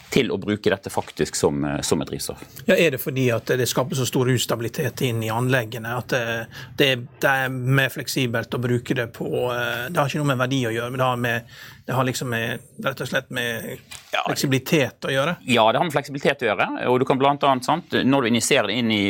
[0.09, 2.45] til å bruke dette faktisk som, eh, som, et drivstoff.
[2.64, 6.93] Ja, Er det fordi at det skaper så stor ustabilitet inn i anleggene at det,
[7.21, 10.73] det, er mer fleksibelt å bruke det på Det har ikke noe med verdi å
[10.73, 13.79] gjøre, men det har med det har liksom med, rett og slett med
[14.12, 15.33] fleksibilitet å gjøre?
[15.48, 16.66] Ja, det har med fleksibilitet å gjøre.
[16.85, 19.05] og du kan blant annet, sant, Når du injiserer det inn i,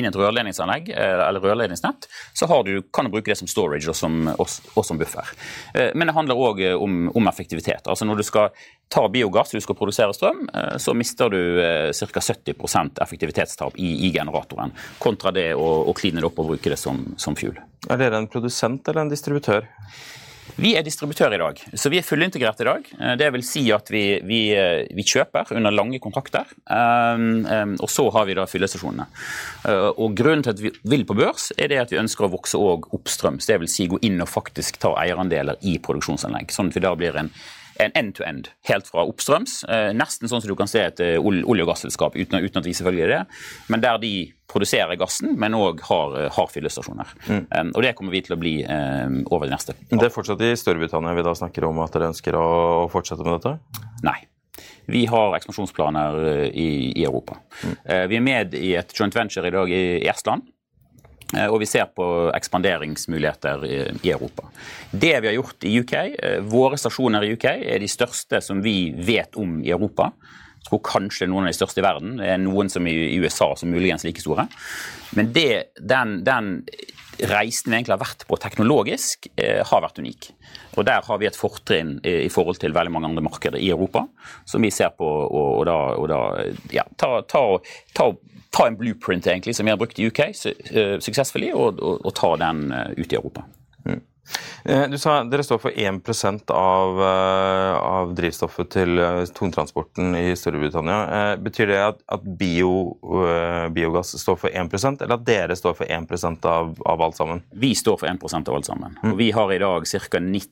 [0.00, 3.98] inn et rørledningsanlegg eh, eller rørledningsnett, så du, kan du bruke det som storage og
[3.98, 5.28] som, og, og som buffer.
[5.74, 7.84] Eh, men det handler òg om, om, effektivitet.
[7.84, 11.60] Altså Når du skal ta biogass, du skal produsere strøm, eh, så mister du
[11.92, 12.24] ca.
[12.32, 12.56] 70
[13.04, 14.72] effektivitetstap i, i, generatoren,
[15.04, 17.60] kontra det å, å kline det opp og bruke det som, som fuel.
[17.92, 19.68] Er dere en produsent eller en distributør?
[20.60, 22.88] Vi er distributør i dag, så vi er fullintegrert i dag.
[22.98, 27.74] Eh, det vil si at vi, vi, eh, vi kjøper under lange kontrakter, um, um,
[27.80, 29.06] og så har vi da fyllestasjonene.
[29.64, 32.32] Uh, og Grunnen til at vi vil på børs, er det at vi ønsker å
[32.34, 33.48] vokse oppstrøms.
[33.48, 36.94] Det vil si gå inn og faktisk ta eierandeler i produksjonsanlegg, sånn at vi da
[36.98, 37.32] blir en
[37.80, 39.62] en end-to-end, helt fra oppstrøms.
[39.68, 42.76] Eh, nesten sånn som du kan se et olje- og gasselskap, uten, uten, at vi
[42.76, 43.22] selvfølgelig er det.
[43.72, 44.14] Men der de
[44.52, 47.14] produserer gassen, men òg har, eh, har, fyllestasjoner.
[47.28, 47.46] Mm.
[47.50, 49.76] Um, og Det kommer vi til å bli um, over de neste.
[49.88, 53.40] Det er fortsatt i Storbritannia vi da snakker om at dere ønsker å fortsette med
[53.40, 53.56] dette?
[54.04, 54.18] Nei.
[54.90, 57.38] Vi har ekspansjonsplaner eh, i, i Europa.
[57.62, 57.76] Mm.
[57.86, 60.44] Uh, vi er med i et joint venture i dag i Estland.
[61.48, 62.04] Og vi ser på
[62.36, 64.50] ekspanderingsmuligheter i Europa.
[64.90, 65.94] Det vi har gjort i UK,
[66.52, 70.10] våre stasjoner i UK er de største som vi vet om i Europa.
[70.68, 72.16] Tror kanskje noen av de største i verden.
[72.20, 74.46] Det er noen som i USA som muligens like store.
[75.16, 76.52] Men det, den, den,
[77.28, 80.30] reisen vi egentlig har vært på teknologisk, eh, har vært unik.
[80.76, 84.06] Og Der har vi et fortrinn i, forhold til veldig mange andre markeder i Europa,
[84.46, 86.20] som vi ser på og, og da, og da
[86.72, 87.58] ja, ta, ta,
[87.94, 88.08] ta,
[88.50, 92.34] ta, en blueprint egentlig, som vi har brukt i UK uh, suksessfullt, og, og, ta
[92.40, 93.44] den uh, ut i Europa.
[93.84, 94.00] Mm.
[94.64, 100.36] Eh, du sa dere står for 1 av, eh, av drivstoffet til eh, tungtransporten i
[100.38, 101.36] Storbritannia.
[101.42, 102.96] Betyr det at, at bio,
[103.74, 107.42] biogass står for 1% eller at dere står for 1 av, av alt sammen?
[107.50, 108.98] Vi står for 1% av alt sammen.
[109.02, 109.12] Mm.
[109.12, 110.22] Og vi har i dag ca.
[110.22, 110.50] 90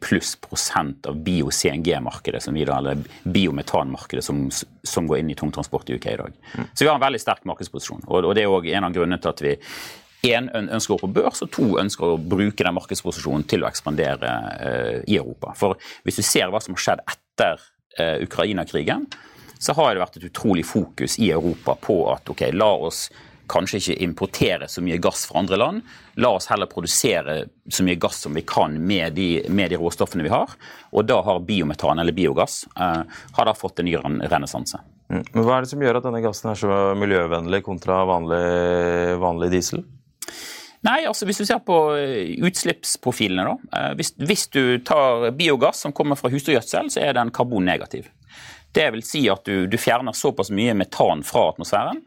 [0.00, 4.42] pluss prosent av bio-CNG-markedet, eller biometanmarkedet, som,
[4.84, 6.36] som, går inn i tungtransport i UK i dag.
[6.52, 6.66] Mm.
[6.74, 8.04] Så vi har en veldig sterk markedsposisjon.
[8.08, 9.54] Og, og det er òg en av grunnene til at vi
[10.22, 13.70] én ønsker å gå på børs, og to ønsker å bruke den markedsposisjonen til å
[13.70, 15.56] ekspandere uh, i Europa.
[15.58, 15.74] For
[16.06, 17.58] hvis du ser hva som har skjedd etter
[17.98, 19.08] uh, Ukraina-krigen,
[19.62, 23.08] så har det vært et utrolig fokus i Europa på at ok, la oss
[23.52, 25.82] kanskje ikke importere så mye gass fra andre land.
[26.22, 27.36] La oss heller produsere
[27.70, 30.54] så mye gass som vi kan med de, med de råstoffene vi har.
[30.92, 33.02] Og da har biometan, eller biogass, eh,
[33.36, 34.80] har da fått en ny renessanse.
[35.12, 35.24] Mm.
[35.36, 38.44] Hva er det som gjør at denne gassen er så miljøvennlig kontra vanlig,
[39.20, 39.84] vanlig diesel?
[40.82, 43.78] Nei, altså Hvis du ser på eh, utslippsprofilene, da.
[43.78, 48.08] Eh, hvis, hvis du tar biogass som kommer fra husdyrgjødsel, så er den karbonnegativ.
[48.72, 52.00] Det vil si at du, du, fjerner såpass mye metan fra atmosfæren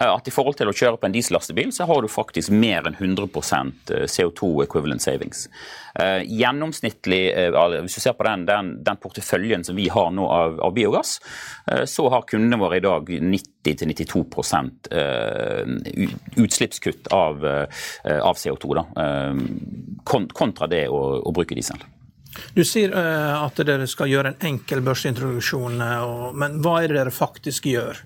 [0.00, 2.88] eh, at i forhold til å kjøre på en diesellastebil, så har du faktisk mer
[2.88, 5.46] enn 100% CO2 equivalent savings.
[5.90, 7.22] Uh, gjennomsnittlig,
[7.82, 11.16] hvis du ser på den, den, den, porteføljen som vi har nå av, av biogass,
[11.90, 14.90] så har kundene våre i dag 90-92%
[16.44, 17.46] utslippskutt av,
[18.06, 18.76] av CO2.
[18.78, 18.84] Da,
[20.04, 21.82] kontra det å, å bruke diesel.
[22.54, 27.00] Du sier uh, at dere skal gjøre en enkel børsintroduksjon, uh, men hva er det
[27.00, 28.02] dere faktisk gjør?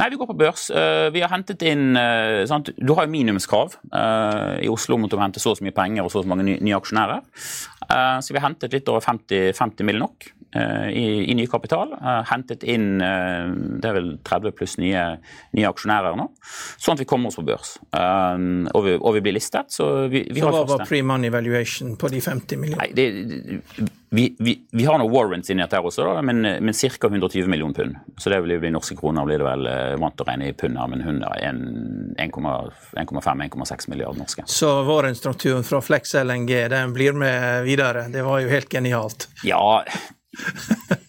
[0.00, 0.68] Nei, Vi går på børs.
[0.72, 1.98] Uh, vi har hentet inn
[2.48, 2.72] sant?
[2.78, 3.76] Du har jo minimumskrav
[4.62, 6.46] i Oslo om å hente så og så mye penger og så og så mange
[6.48, 7.26] nye, nye aksjonærer.
[8.24, 10.00] så vi har hentet litt over 50, 50 mill.
[10.00, 10.30] nok.
[10.54, 11.92] Eh, i, i ny kapital.
[11.92, 13.46] Eh, hentet inn eh,
[13.80, 15.04] det er vel 30 pluss nye,
[15.56, 16.26] nye, aksjonærer nå,
[16.76, 17.78] sånn at vi kommer oss på børs.
[17.88, 19.72] Og vi, og vi blir listet.
[19.72, 22.84] Så, vi, vi så hva var pre-money valuation på de 50 millionene?
[22.84, 23.06] Nei, det,
[24.12, 27.08] vi, vi, vi, har noen warrants inni dette også, da, men, men ca.
[27.08, 27.96] 120 millioner pund.
[28.20, 29.64] Så det vil bli norske kroner, blir det vel
[30.04, 31.00] vant å regne i pund her, men
[32.20, 34.44] 1,5-1,6 milliarder norske.
[34.52, 38.04] Så warrant-strukturen fra Flex LNG den blir med videre?
[38.12, 39.30] Det var jo helt genialt.
[39.48, 39.80] Ja,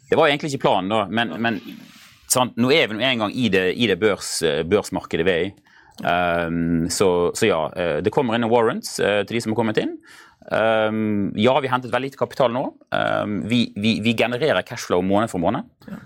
[0.10, 1.60] det var egentlig ikke planen, da, men, men
[2.32, 4.36] sant, nå er vi en gang i det, i det børs,
[4.70, 5.54] børsmarkedet vi er i.
[6.02, 9.80] Um, så, så, ja, eh, det kommer inn warrants uh, til de som har kommet
[9.82, 9.92] inn.
[10.50, 12.66] Um, ja, vi har hentet veldig lite kapital nå.
[12.90, 15.70] Um, vi, vi, vi, genererer cashflow måned for måned.
[15.88, 16.00] Ja.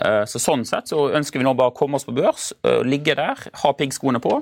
[0.00, 2.80] Eh, så Sånn sett så ønsker vi nå bare å komme oss på børs, eh,
[2.86, 4.38] ligge der, ha piggskoene på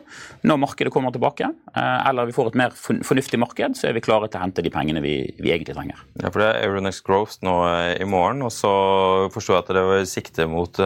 [0.47, 1.51] når markedet kommer tilbake.
[1.75, 4.63] Eh, eller vi får et mer fornuftig marked, så er vi klare til å hente
[4.63, 5.99] de pengene vi, vi egentlig trenger.
[6.23, 7.57] Ja, for Det er Euronext Growth nå
[8.01, 10.81] i morgen, og så forstår jeg at dere sikter mot,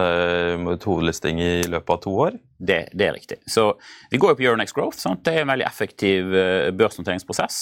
[0.59, 2.35] mot hovedlisting i løpet av to år?
[2.57, 3.37] Det, det, er riktig.
[3.51, 3.73] Så
[4.09, 4.97] Vi går jo på Euronext Growth.
[4.99, 5.23] Sant?
[5.25, 6.31] Det er en veldig effektiv
[6.77, 7.57] børsnoteringsprosess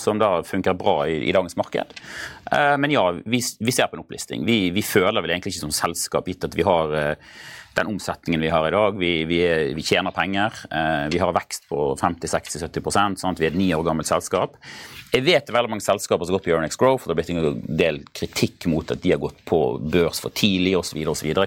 [0.00, 1.94] som da funker bra i, i dagens marked.
[2.50, 4.42] Men ja, vi, vi, ser på en opplisting.
[4.46, 7.40] Vi, vi føler vel egentlig ikke som selskap gitt at vi har uh,
[7.76, 8.98] den omsetningen vi har i dag.
[8.98, 9.40] Vi, vi,
[9.76, 10.64] vi tjener penger.
[11.10, 14.58] vi har vekst på 50-60-70 sånn Vi er et ni år gammelt selskap.
[15.14, 17.04] Jeg vet veldig mange selskaper som har gått på Euronex Growth.
[17.04, 20.34] og Det har blitt en del kritikk mot at de har gått på børs for
[20.34, 20.98] tidlig osv.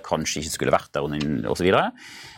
[0.05, 1.67] Kanskje ikke skulle vært der osv.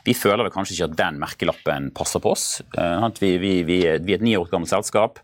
[0.07, 2.45] Vi føler vel kanskje ikke at den merkelappen passer på oss.
[2.77, 5.19] Eh, vi, vi, vi, vi er et ni år gammelt selskap,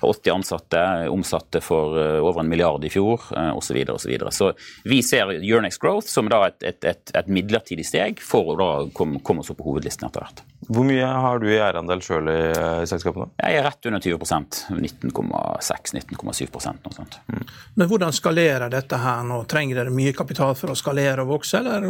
[0.00, 3.82] har 80 ansatte, omsatte for eh, over en milliard i fjor osv.
[3.82, 4.32] Så, så, videre.
[4.32, 4.52] så
[4.88, 9.52] vi ser Euronex Growth som et, et, et, et midlertidig steg for å komme oss
[9.52, 10.42] opp på hovedlisten etter hvert.
[10.68, 12.38] Hvor mye har du i eierandel sjøl i,
[12.82, 13.28] i selskapene?
[13.40, 17.18] Jeg er rett under 20% 19,6-19,7 noe sånt.
[17.26, 17.42] Mm.
[17.80, 19.42] Men hvordan skalerer dette her nå?
[19.50, 21.88] Trenger dere mye kapital for å skalere og vokse, eller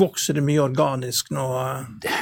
[0.00, 1.46] vokser det mye organisk nå?
[2.02, 2.16] Det,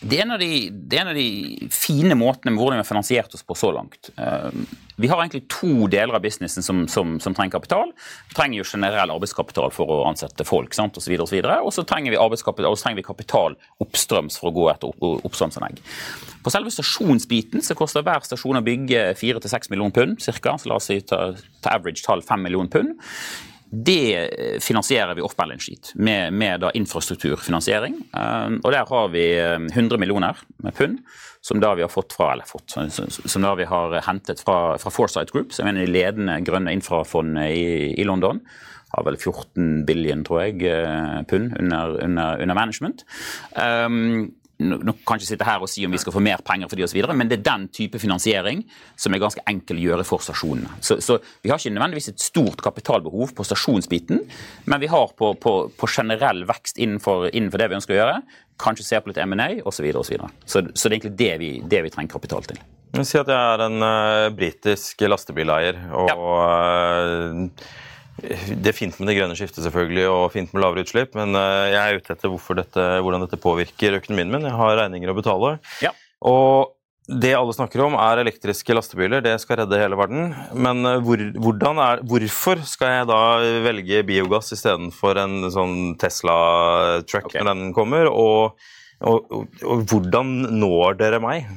[0.00, 2.84] det, er, en av de, det er en av de fine måtene med hvordan vi
[2.86, 4.12] har finansiert oss på så langt.
[4.16, 4.50] Uh,
[4.96, 7.92] vi har egentlig to deler av businessen som, som, som, trenger kapital.
[8.28, 11.12] Vi trenger jo generell arbeidskapital for å ansette folk sant, osv.
[11.20, 14.56] Og, så videre, og, så trenger vi og så trenger vi kapital oppstrøms for å
[14.56, 15.82] gå etter opp, oppstrømsanlegg.
[16.44, 20.78] På selve stasjonsbiten så koster hver stasjon å bygge 4-6 millioner pund, cirka, så la
[20.78, 21.28] oss si ta,
[21.62, 22.96] ta average tall 5 millioner pund.
[23.66, 27.96] Det finansierer vi off balance sheet med, med infrastrukturfinansiering.
[28.14, 31.00] Um, og der har vi 100 um, millioner med pund
[31.46, 32.74] som da vi har fått fra, eller fått,
[33.30, 36.40] som da vi har hentet fra, fra Foresight Group, som er en av de ledende
[36.46, 38.40] grønne infrafondene i, i, London.
[38.94, 43.04] Har vel 14 billion, tror jeg, eh, pund under, under, under management.
[43.54, 46.78] Um, nå kan ikke sitte her og si om vi skal få mer penger for
[46.78, 48.62] de osv., men det er den type finansiering
[48.96, 50.78] som er ganske enkel å gjøre for stasjonene.
[50.80, 54.22] Så, så, vi har ikke nødvendigvis et stort kapitalbehov på stasjonsbiten,
[54.64, 58.20] men vi har på, på, på generell vekst innenfor, innenfor, det vi ønsker å gjøre,
[58.62, 59.90] kanskje se på litt M&A osv.
[59.92, 62.62] Så, så, så, så det er egentlig det vi, det vi trenger kapital til.
[63.04, 65.82] Si at jeg er en uh, britisk lastebileier.
[65.92, 66.16] og ja.
[66.16, 67.84] uh,
[68.22, 71.66] det er fint med det grønne skiftet selvfølgelig, og fint med lavere utslipp, men uh,
[71.68, 74.48] jeg er ute etter dette, hvordan dette påvirker økonomien min.
[74.48, 75.52] Jeg har regninger å betale.
[75.84, 75.92] Ja.
[76.26, 76.72] Og
[77.06, 79.22] det alle snakker om, er elektriske lastebiler.
[79.22, 80.32] Det skal redde hele verden.
[80.58, 83.20] Men hvor, er, hvorfor skal jeg da
[83.62, 87.44] velge biogass istedenfor en sånn Tesla-truck okay.
[87.44, 88.10] når den kommer?
[88.10, 88.56] Og
[89.04, 91.48] og, og, og, hvordan når dere meg?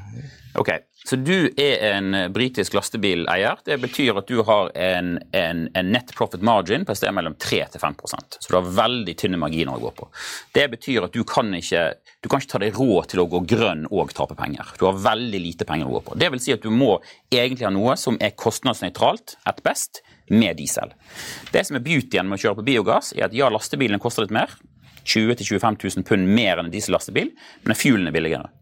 [0.59, 0.73] Ok,
[1.09, 3.57] Så du er en britisk lastebileier.
[3.65, 7.33] Det betyr at du har en, en, en net profit margin på et sted mellom
[7.41, 10.05] 3 til 5 Så du har veldig tynne marginer å gå på.
[10.53, 11.87] Det betyr at du kan ikke,
[12.21, 14.69] du kan ikke ta deg råd til å gå grønn og tape penger.
[14.77, 16.19] Du har veldig lite penger å gå på.
[16.21, 16.99] Det vil si at du må
[17.33, 20.93] egentlig ha noe som er kostnadsnøytralt, at best, med diesel.
[21.49, 24.37] Det som er beautyen med å kjøre på biogass, er at ja, lastebilene koster litt
[24.37, 24.53] mer.
[25.09, 27.33] 20 000-25 000 pund mer enn en diesellastebil,
[27.65, 28.53] men fuelen er billigere.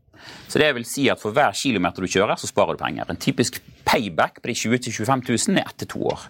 [0.47, 3.09] Så det vil si at For hver kilometer du kjører, så sparer du penger.
[3.09, 6.27] En typisk payback på de 20 000-25 000 er etter to år.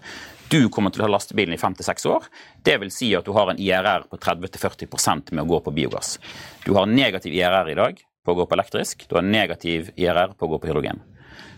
[0.47, 2.27] Du kommer til å ha lastebilen i 5-6 år.
[2.63, 6.15] Det vil si at du har en IRR på 30-40% med å gå på biogass.
[6.63, 9.07] Du har negativ IRR i dag på å gå på elektrisk.
[9.09, 11.03] Du har negativ IRR på å gå på hydrogen.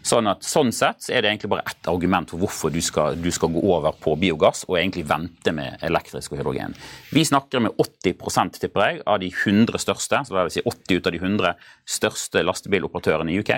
[0.06, 3.30] Sånn at sånn sett er det egentlig bare ett argument for hvorfor du skal, du
[3.36, 6.76] skal, gå over på biogass og egentlig vente med elektrisk og hydrogen.
[7.12, 11.00] Vi snakker med 80 tipper jeg, av de 100 største, så det vil si 80
[11.00, 11.54] ut av de 100
[11.98, 13.54] største lastebiloperatørene i UK.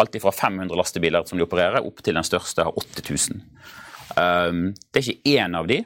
[0.00, 3.44] Alt fra 500 lastebiler som de opererer, opp til den største har 8000.
[4.16, 5.82] Um, det er ikke én av de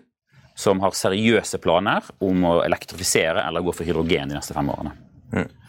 [0.59, 4.95] som har seriøse planer om å elektrifisere eller gå for hydrogen de neste fem årene.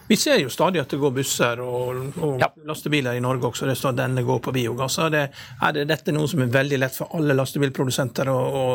[0.08, 2.50] Vi ser jo stadig at det går busser og, og ja.
[2.68, 3.68] lastebiler i Norge også.
[3.70, 4.98] Det står at denne går på biogass.
[5.00, 5.24] Er, det,
[5.64, 8.66] er det dette noe som er veldig lett for alle lastebilprodusenter å, å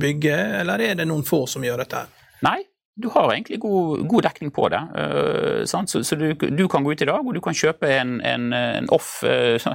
[0.00, 2.06] bygge, eller er det noen få som gjør dette?
[2.46, 2.62] Nei,
[2.96, 4.80] du har egentlig god, god dekning på det.
[4.96, 8.16] Uh, så, så du, du, kan gå ut i dag og du kan kjøpe en,
[8.24, 9.74] en, en off uh,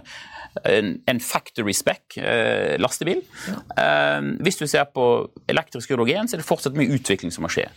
[0.64, 2.78] en, factory spec eh.
[2.80, 3.58] Ja.
[3.78, 5.06] Eh, hvis du ser på
[5.48, 7.68] elektrisk hydrogen, så er det fortsatt mye utvikling som må skje.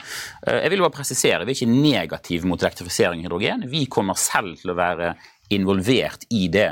[0.46, 3.68] Eh, jeg vil bare presisere, Vi er ikke negative mot elektrifisering av hydrogen.
[3.70, 5.14] Vi kommer selv til å være
[5.50, 6.70] involvert i det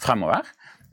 [0.00, 0.46] fremover.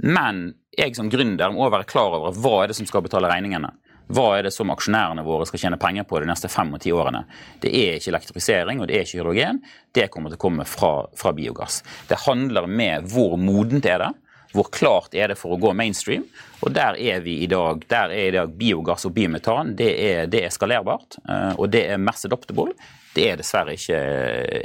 [0.04, 3.72] Men jeg som gründer må være klar over hva er det som skal betale regningene.
[4.08, 6.93] Hva er det som aksjonærene våre skal tjene penger på de neste fem og ti
[6.96, 7.26] årene?
[7.60, 9.60] Det er ikke elektrifisering og det er ikke hydrogen.
[9.91, 11.82] Det kommer til å komme fra, fra biogass.
[12.08, 14.13] Det handler med hvor modent er det
[14.58, 16.26] hvor klart er det for å gå mainstream?
[16.65, 17.84] Og der er vi i dag.
[17.89, 19.76] Der er i dag biogass og biometan.
[19.78, 22.74] Det er, det er skalerbart, eh, og det er mass adoptable.
[23.17, 23.98] Det er dessverre ikke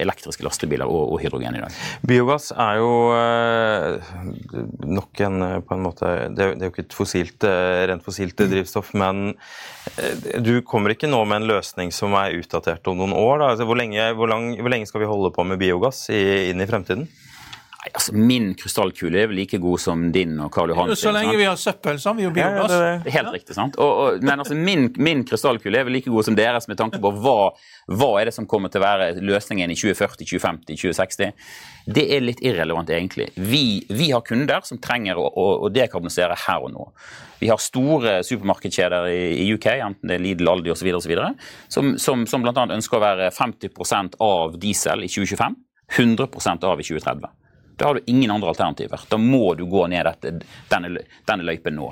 [0.02, 1.76] elektriske lastebiler og, og hydrogen i dag.
[2.04, 4.10] Biogass er jo øh,
[4.92, 7.46] nok en på en måte Det er, det er jo ikke et fossilt,
[7.88, 9.32] rent fossilt drivstoff, men
[10.44, 13.46] du kommer ikke nå med en løsning som er utdatert om noen år.
[13.48, 16.60] Altså, hvor, lenge, hvor, lang, hvor, lenge, skal vi holde på med biogass i, inn
[16.60, 17.08] i fremtiden?
[17.92, 20.94] Altså Min krystallkule er vel like god som din og Karl Johan.
[20.96, 22.72] Så lenge vi har søppel, så har vi jo biogass.
[22.72, 23.76] Ja, det, helt riktig, sant?
[23.76, 27.00] Og, og, men altså min, min krystallkule er vel like god som deres med tanke
[27.02, 27.50] på hva,
[27.92, 31.34] hva er det som kommer til å være løsningen i 2040, 2050, 2060.
[31.98, 33.28] Det er litt irrelevant, egentlig.
[33.36, 36.88] Vi, vi har kunder som trenger å, å, å, dekarbonisere her og nå.
[37.42, 40.92] Vi har store supermarkedskjeder i, i UK, enten det er Lidl, Aldi osv.,
[41.68, 42.66] som, som, som bl.a.
[42.70, 45.60] ønsker å være 50% av diesel i 2025,
[45.98, 47.38] 100% av i 2030.
[47.76, 49.00] Da har du ingen andre alternativer.
[49.08, 50.34] Da må du gå ned dette,
[50.70, 51.88] denne, denne løypen nå.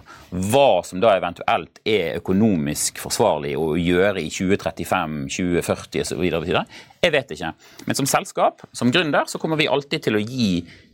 [0.51, 6.27] Hva som da eventuelt er økonomisk forsvarlig å gjøre i 2035, 2040 osv.,
[7.01, 7.55] jeg vet ikke.
[7.88, 10.53] Men som selskap, som gründer, så kommer vi alltid til å gi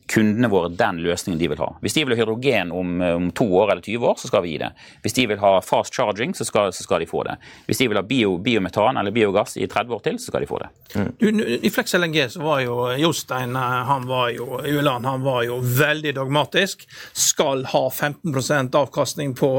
[0.08, 1.68] kundene våre den løsningen de vil ha.
[1.82, 4.54] Hvis de vil ha hydrogen om, om, to år eller 20 år, så skal vi
[4.54, 4.70] gi det.
[5.02, 7.36] Hvis de vil ha fast charging, så skal, så skal de få det.
[7.66, 10.50] Hvis de vil ha bio, biometan eller biogass i 30 år til, så skal de
[10.50, 10.70] få det.
[10.94, 11.08] Mm.
[11.18, 15.58] Du, I Flex LNG så var jo Jostein han var jo, Uland, han var jo
[15.60, 16.86] veldig dogmatisk.
[17.12, 19.50] Skal ha 15% avkastning på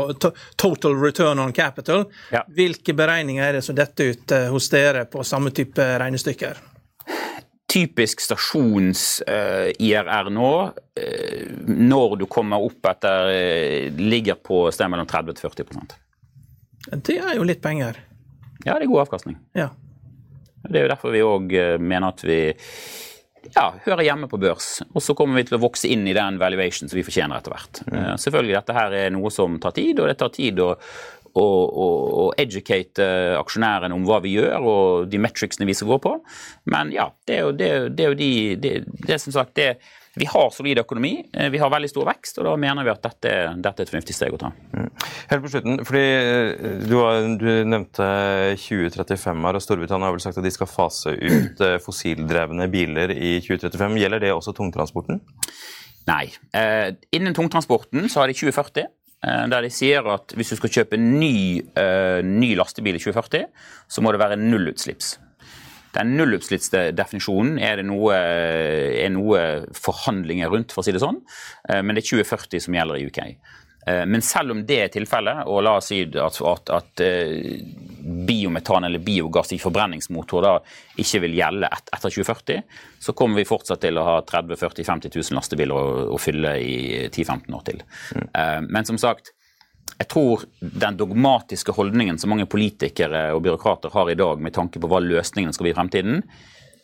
[0.56, 2.08] total return on capital.
[2.32, 2.46] Ja.
[2.48, 6.77] Hvilke beregninger er det som detter ut eh, hos dere på samme type regnestykker?
[7.68, 15.34] Typisk stasjons-IRR nå, eh, når du kommer opp etter eh, ligger på sted mellom 30
[15.36, 15.66] til 40
[16.96, 18.00] Det er jo litt penger.
[18.64, 19.38] Ja, det er god avkastning.
[19.58, 19.70] Ja.
[20.68, 22.56] Det er jo derfor vi òg eh, mener at vi
[23.54, 24.82] ja, hører hjemme på børs.
[24.94, 27.52] Og så kommer vi til å vokse inn i den valuation som vi fortjener etter
[27.54, 27.76] hvert.
[27.88, 28.18] Mm.
[28.20, 30.74] Selvfølgelig, dette her er noe som tar tid, og det tar tid å
[31.42, 33.06] og, educate
[33.40, 36.12] aksjonærene om hva vi gjør og de metricsene vi skal gå på.
[36.70, 38.74] Men ja, det er jo, det, det er jo de det,
[39.08, 39.80] det, som sagt, det,
[40.18, 43.04] vi har solid økonomi, eh, vi har veldig stor vekst, og da mener vi at
[43.06, 44.52] dette, dette er et fornuftig steg å ta.
[44.74, 44.90] Mm.
[45.32, 46.98] Helt på slutten, fordi eh, du,
[47.42, 48.10] du, nevnte
[48.62, 53.14] 2035 her, og Storbritannia har vel sagt at de skal fase ut eh, fossildrevne biler
[53.16, 54.00] i 2035.
[54.04, 55.22] Gjelder det også tungtransporten?
[56.08, 56.26] Nei.
[56.56, 58.88] Eh, innen tungtransporten så har de 2040.
[59.26, 63.48] Eh, der de sier at hvis du skal kjøpe ny, uh, ny lastebil i 2040,
[63.90, 65.16] så må det være nullutslipps.
[65.98, 69.40] Den nullutslippsdefinisjonen er det noe, er noe,
[69.74, 71.24] forhandlinger rundt, for å si det sånn.
[71.66, 73.22] Uh, men det er 2040 som gjelder i UK.
[73.88, 77.62] Eh, men selv om det er tilfellet, og la oss si at, at, at eh,
[78.28, 80.54] biometan eller biogass i forbrenningsmotor da
[81.00, 82.62] ikke vil gjelde et, etter 2040,
[83.00, 86.58] så kommer vi fortsatt til å ha 30 40 50 000 lastebiler å, å fylle
[86.60, 87.82] i 10-15 år til.
[88.16, 88.68] Mm.
[88.68, 89.32] Men som sagt,
[89.98, 94.82] jeg tror den dogmatiske holdningen som mange politikere og byråkrater har i dag med tanke
[94.82, 96.22] på hva løsningene skal bli i fremtiden,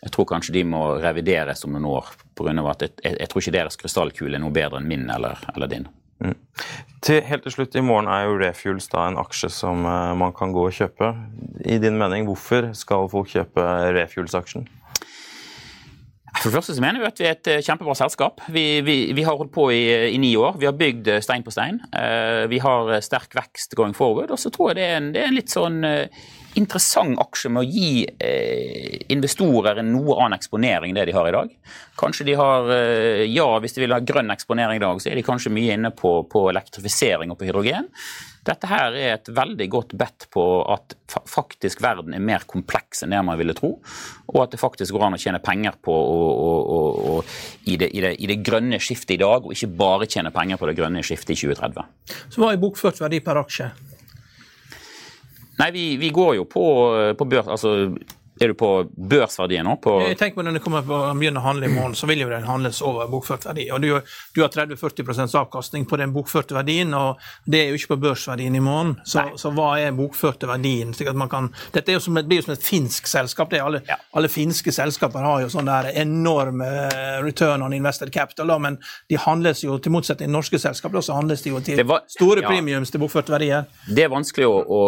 [0.03, 2.09] jeg tror kanskje de må revideres om noen år.
[2.35, 4.89] På grunn av at jeg, jeg, jeg tror ikke deres krystallkule er noe bedre enn
[4.89, 5.87] min eller, eller din.
[7.03, 10.31] Til, helt til slutt, I morgen er jo Refuels da en aksje som uh, man
[10.35, 11.11] kan gå og kjøpe.
[11.67, 13.65] I din mening, hvorfor skal folk kjøpe
[13.97, 14.69] Refuels-aksjen?
[16.39, 18.41] For det første så mener vi at vi er et eh, kjempebra selskap.
[18.51, 20.57] Vi, vi, vi har holdt på i, i, ni år.
[20.59, 21.77] Vi har bygd eh, stein på stein.
[21.93, 24.33] Uh, vi har sterk vekst going forward.
[24.33, 26.25] Og så tror jeg det er en, det er en litt sånn uh,
[26.59, 31.29] interessant aksje med å gi eh, investorer en noe annen eksponering enn det de har
[31.29, 31.55] i dag.
[31.99, 32.69] Kanskje de har
[33.29, 35.93] Ja, hvis de vil ha grønn eksponering i dag, så er de kanskje mye inne
[35.95, 37.89] på, på elektrifisering og på hydrogen.
[38.43, 40.95] Dette her er et veldig godt bet på at
[41.29, 43.77] faktisk verden er mer kompleks enn det man ville tro,
[44.27, 47.33] og at det faktisk går an å tjene penger på og, og, og,
[47.63, 50.59] i, det, i, det, i, det, grønne skiftet i dag, og ikke bare tjene penger
[50.59, 51.87] på det grønne skiftet i 2030.
[52.33, 53.71] Så hva er bokført verdi per aksje?
[55.59, 56.65] Nei, vi, vi går jo på,
[57.17, 57.93] på børs, altså
[58.43, 58.71] er du på
[59.13, 59.75] børsverdien nå?
[59.83, 62.23] På jeg tenker på Når det kommer på, begynner å handle i morgen, så vil
[62.23, 63.69] jo den handles over bokført verdi.
[63.71, 63.91] og Du,
[64.35, 68.55] du har 30-40% avkastning på den bokførte verdien, og det er jo ikke på børsverdien
[68.57, 68.95] i morgen.
[69.05, 70.93] Så, så hva er bokførte verdien?
[71.29, 73.51] Kan, dette jo som et, blir jo som et finsk selskap.
[73.53, 73.99] det Alle, ja.
[74.17, 78.79] alle finske selskaper har jo sånn der enorme eh, return on invested capital, da, men
[79.09, 82.43] de handles jo, til motsetning til norske selskaper, så handles de jo til var, store
[82.43, 83.67] ja, premiums til bokførte verdier.
[83.87, 84.81] Det er vanskelig å, å,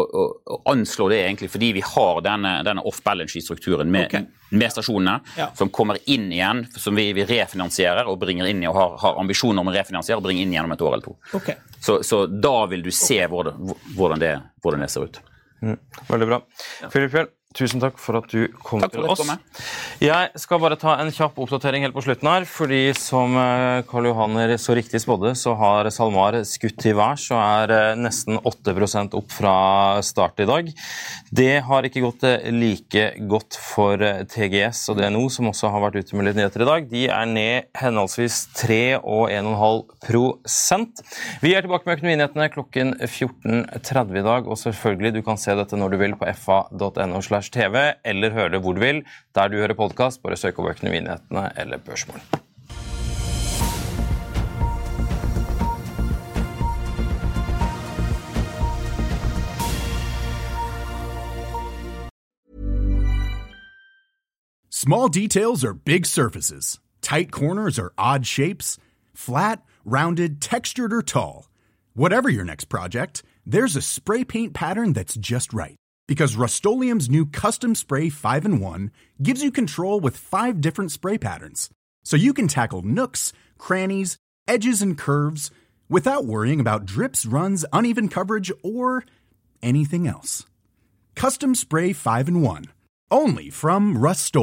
[0.56, 4.22] å anslå det, egentlig, fordi vi har denne, denne off-balance energistrukturen med, okay.
[4.50, 5.52] med stasjonene, ja.
[5.56, 9.20] som kommer inn igjen, som vi, vi refinansierer og bringer inn i, og har, har,
[9.20, 11.16] ambisjoner om å refinansiere og bringe inn igjen om et år eller to.
[11.34, 11.56] Okay.
[11.80, 14.34] Så, så, da vil du se hvordan, hvordan, det,
[14.64, 15.22] hvordan det, ser ut.
[15.62, 15.78] Mm.
[16.10, 16.41] Veldig bra.
[16.93, 19.22] Filip Fjell, Tusen takk for at du kom takk til oss.
[20.03, 22.43] Jeg skal bare ta en kjapp oppdatering helt på slutten her.
[22.45, 27.39] fordi som eh, Karl Johanner så riktig spådde, så har SalMar skutt til værs og
[27.39, 28.76] er eh, nesten 8
[29.16, 29.56] opp fra
[30.03, 30.72] start i dag.
[31.32, 36.01] Det har ikke gått eh, like godt for TGS og DNO, som også har vært
[36.03, 36.89] ute med litt nyheter i dag.
[36.91, 41.03] De er ned henholdsvis 3 og 1,5%
[41.43, 45.80] Vi er tilbake med Økonominyhetene klokken 14.30 i dag, og selvfølgelig, du kan se dette
[45.80, 47.24] når du vil på fa.no.
[47.50, 49.04] TV, eller hvor du vil.
[49.36, 52.22] Der du hører podkast, bare søk Økonominyhetene eller Børsmorgen.
[64.70, 66.80] Small details are big surfaces.
[67.02, 68.78] Tight corners are odd shapes.
[69.16, 71.50] Flat, rounded, textured, or tall.
[71.93, 75.78] Whatever your next project, there's a spray paint pattern that's just right
[76.08, 78.91] because Rust new Custom Spray 5 and 1
[79.22, 81.70] gives you control with five different spray patterns.
[82.03, 85.51] So you can tackle nooks, crannies, edges, and curves
[85.89, 89.06] without worrying about drips, runs, uneven coverage, or
[89.62, 90.45] anything else.
[91.16, 92.66] Custom Spray 5 and 1.
[93.12, 94.36] Only from Rust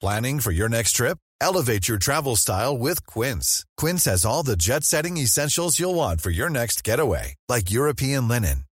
[0.00, 1.18] Planning for your next trip?
[1.40, 3.64] Elevate your travel style with Quince.
[3.76, 8.28] Quince has all the jet setting essentials you'll want for your next getaway, like European
[8.28, 8.64] linen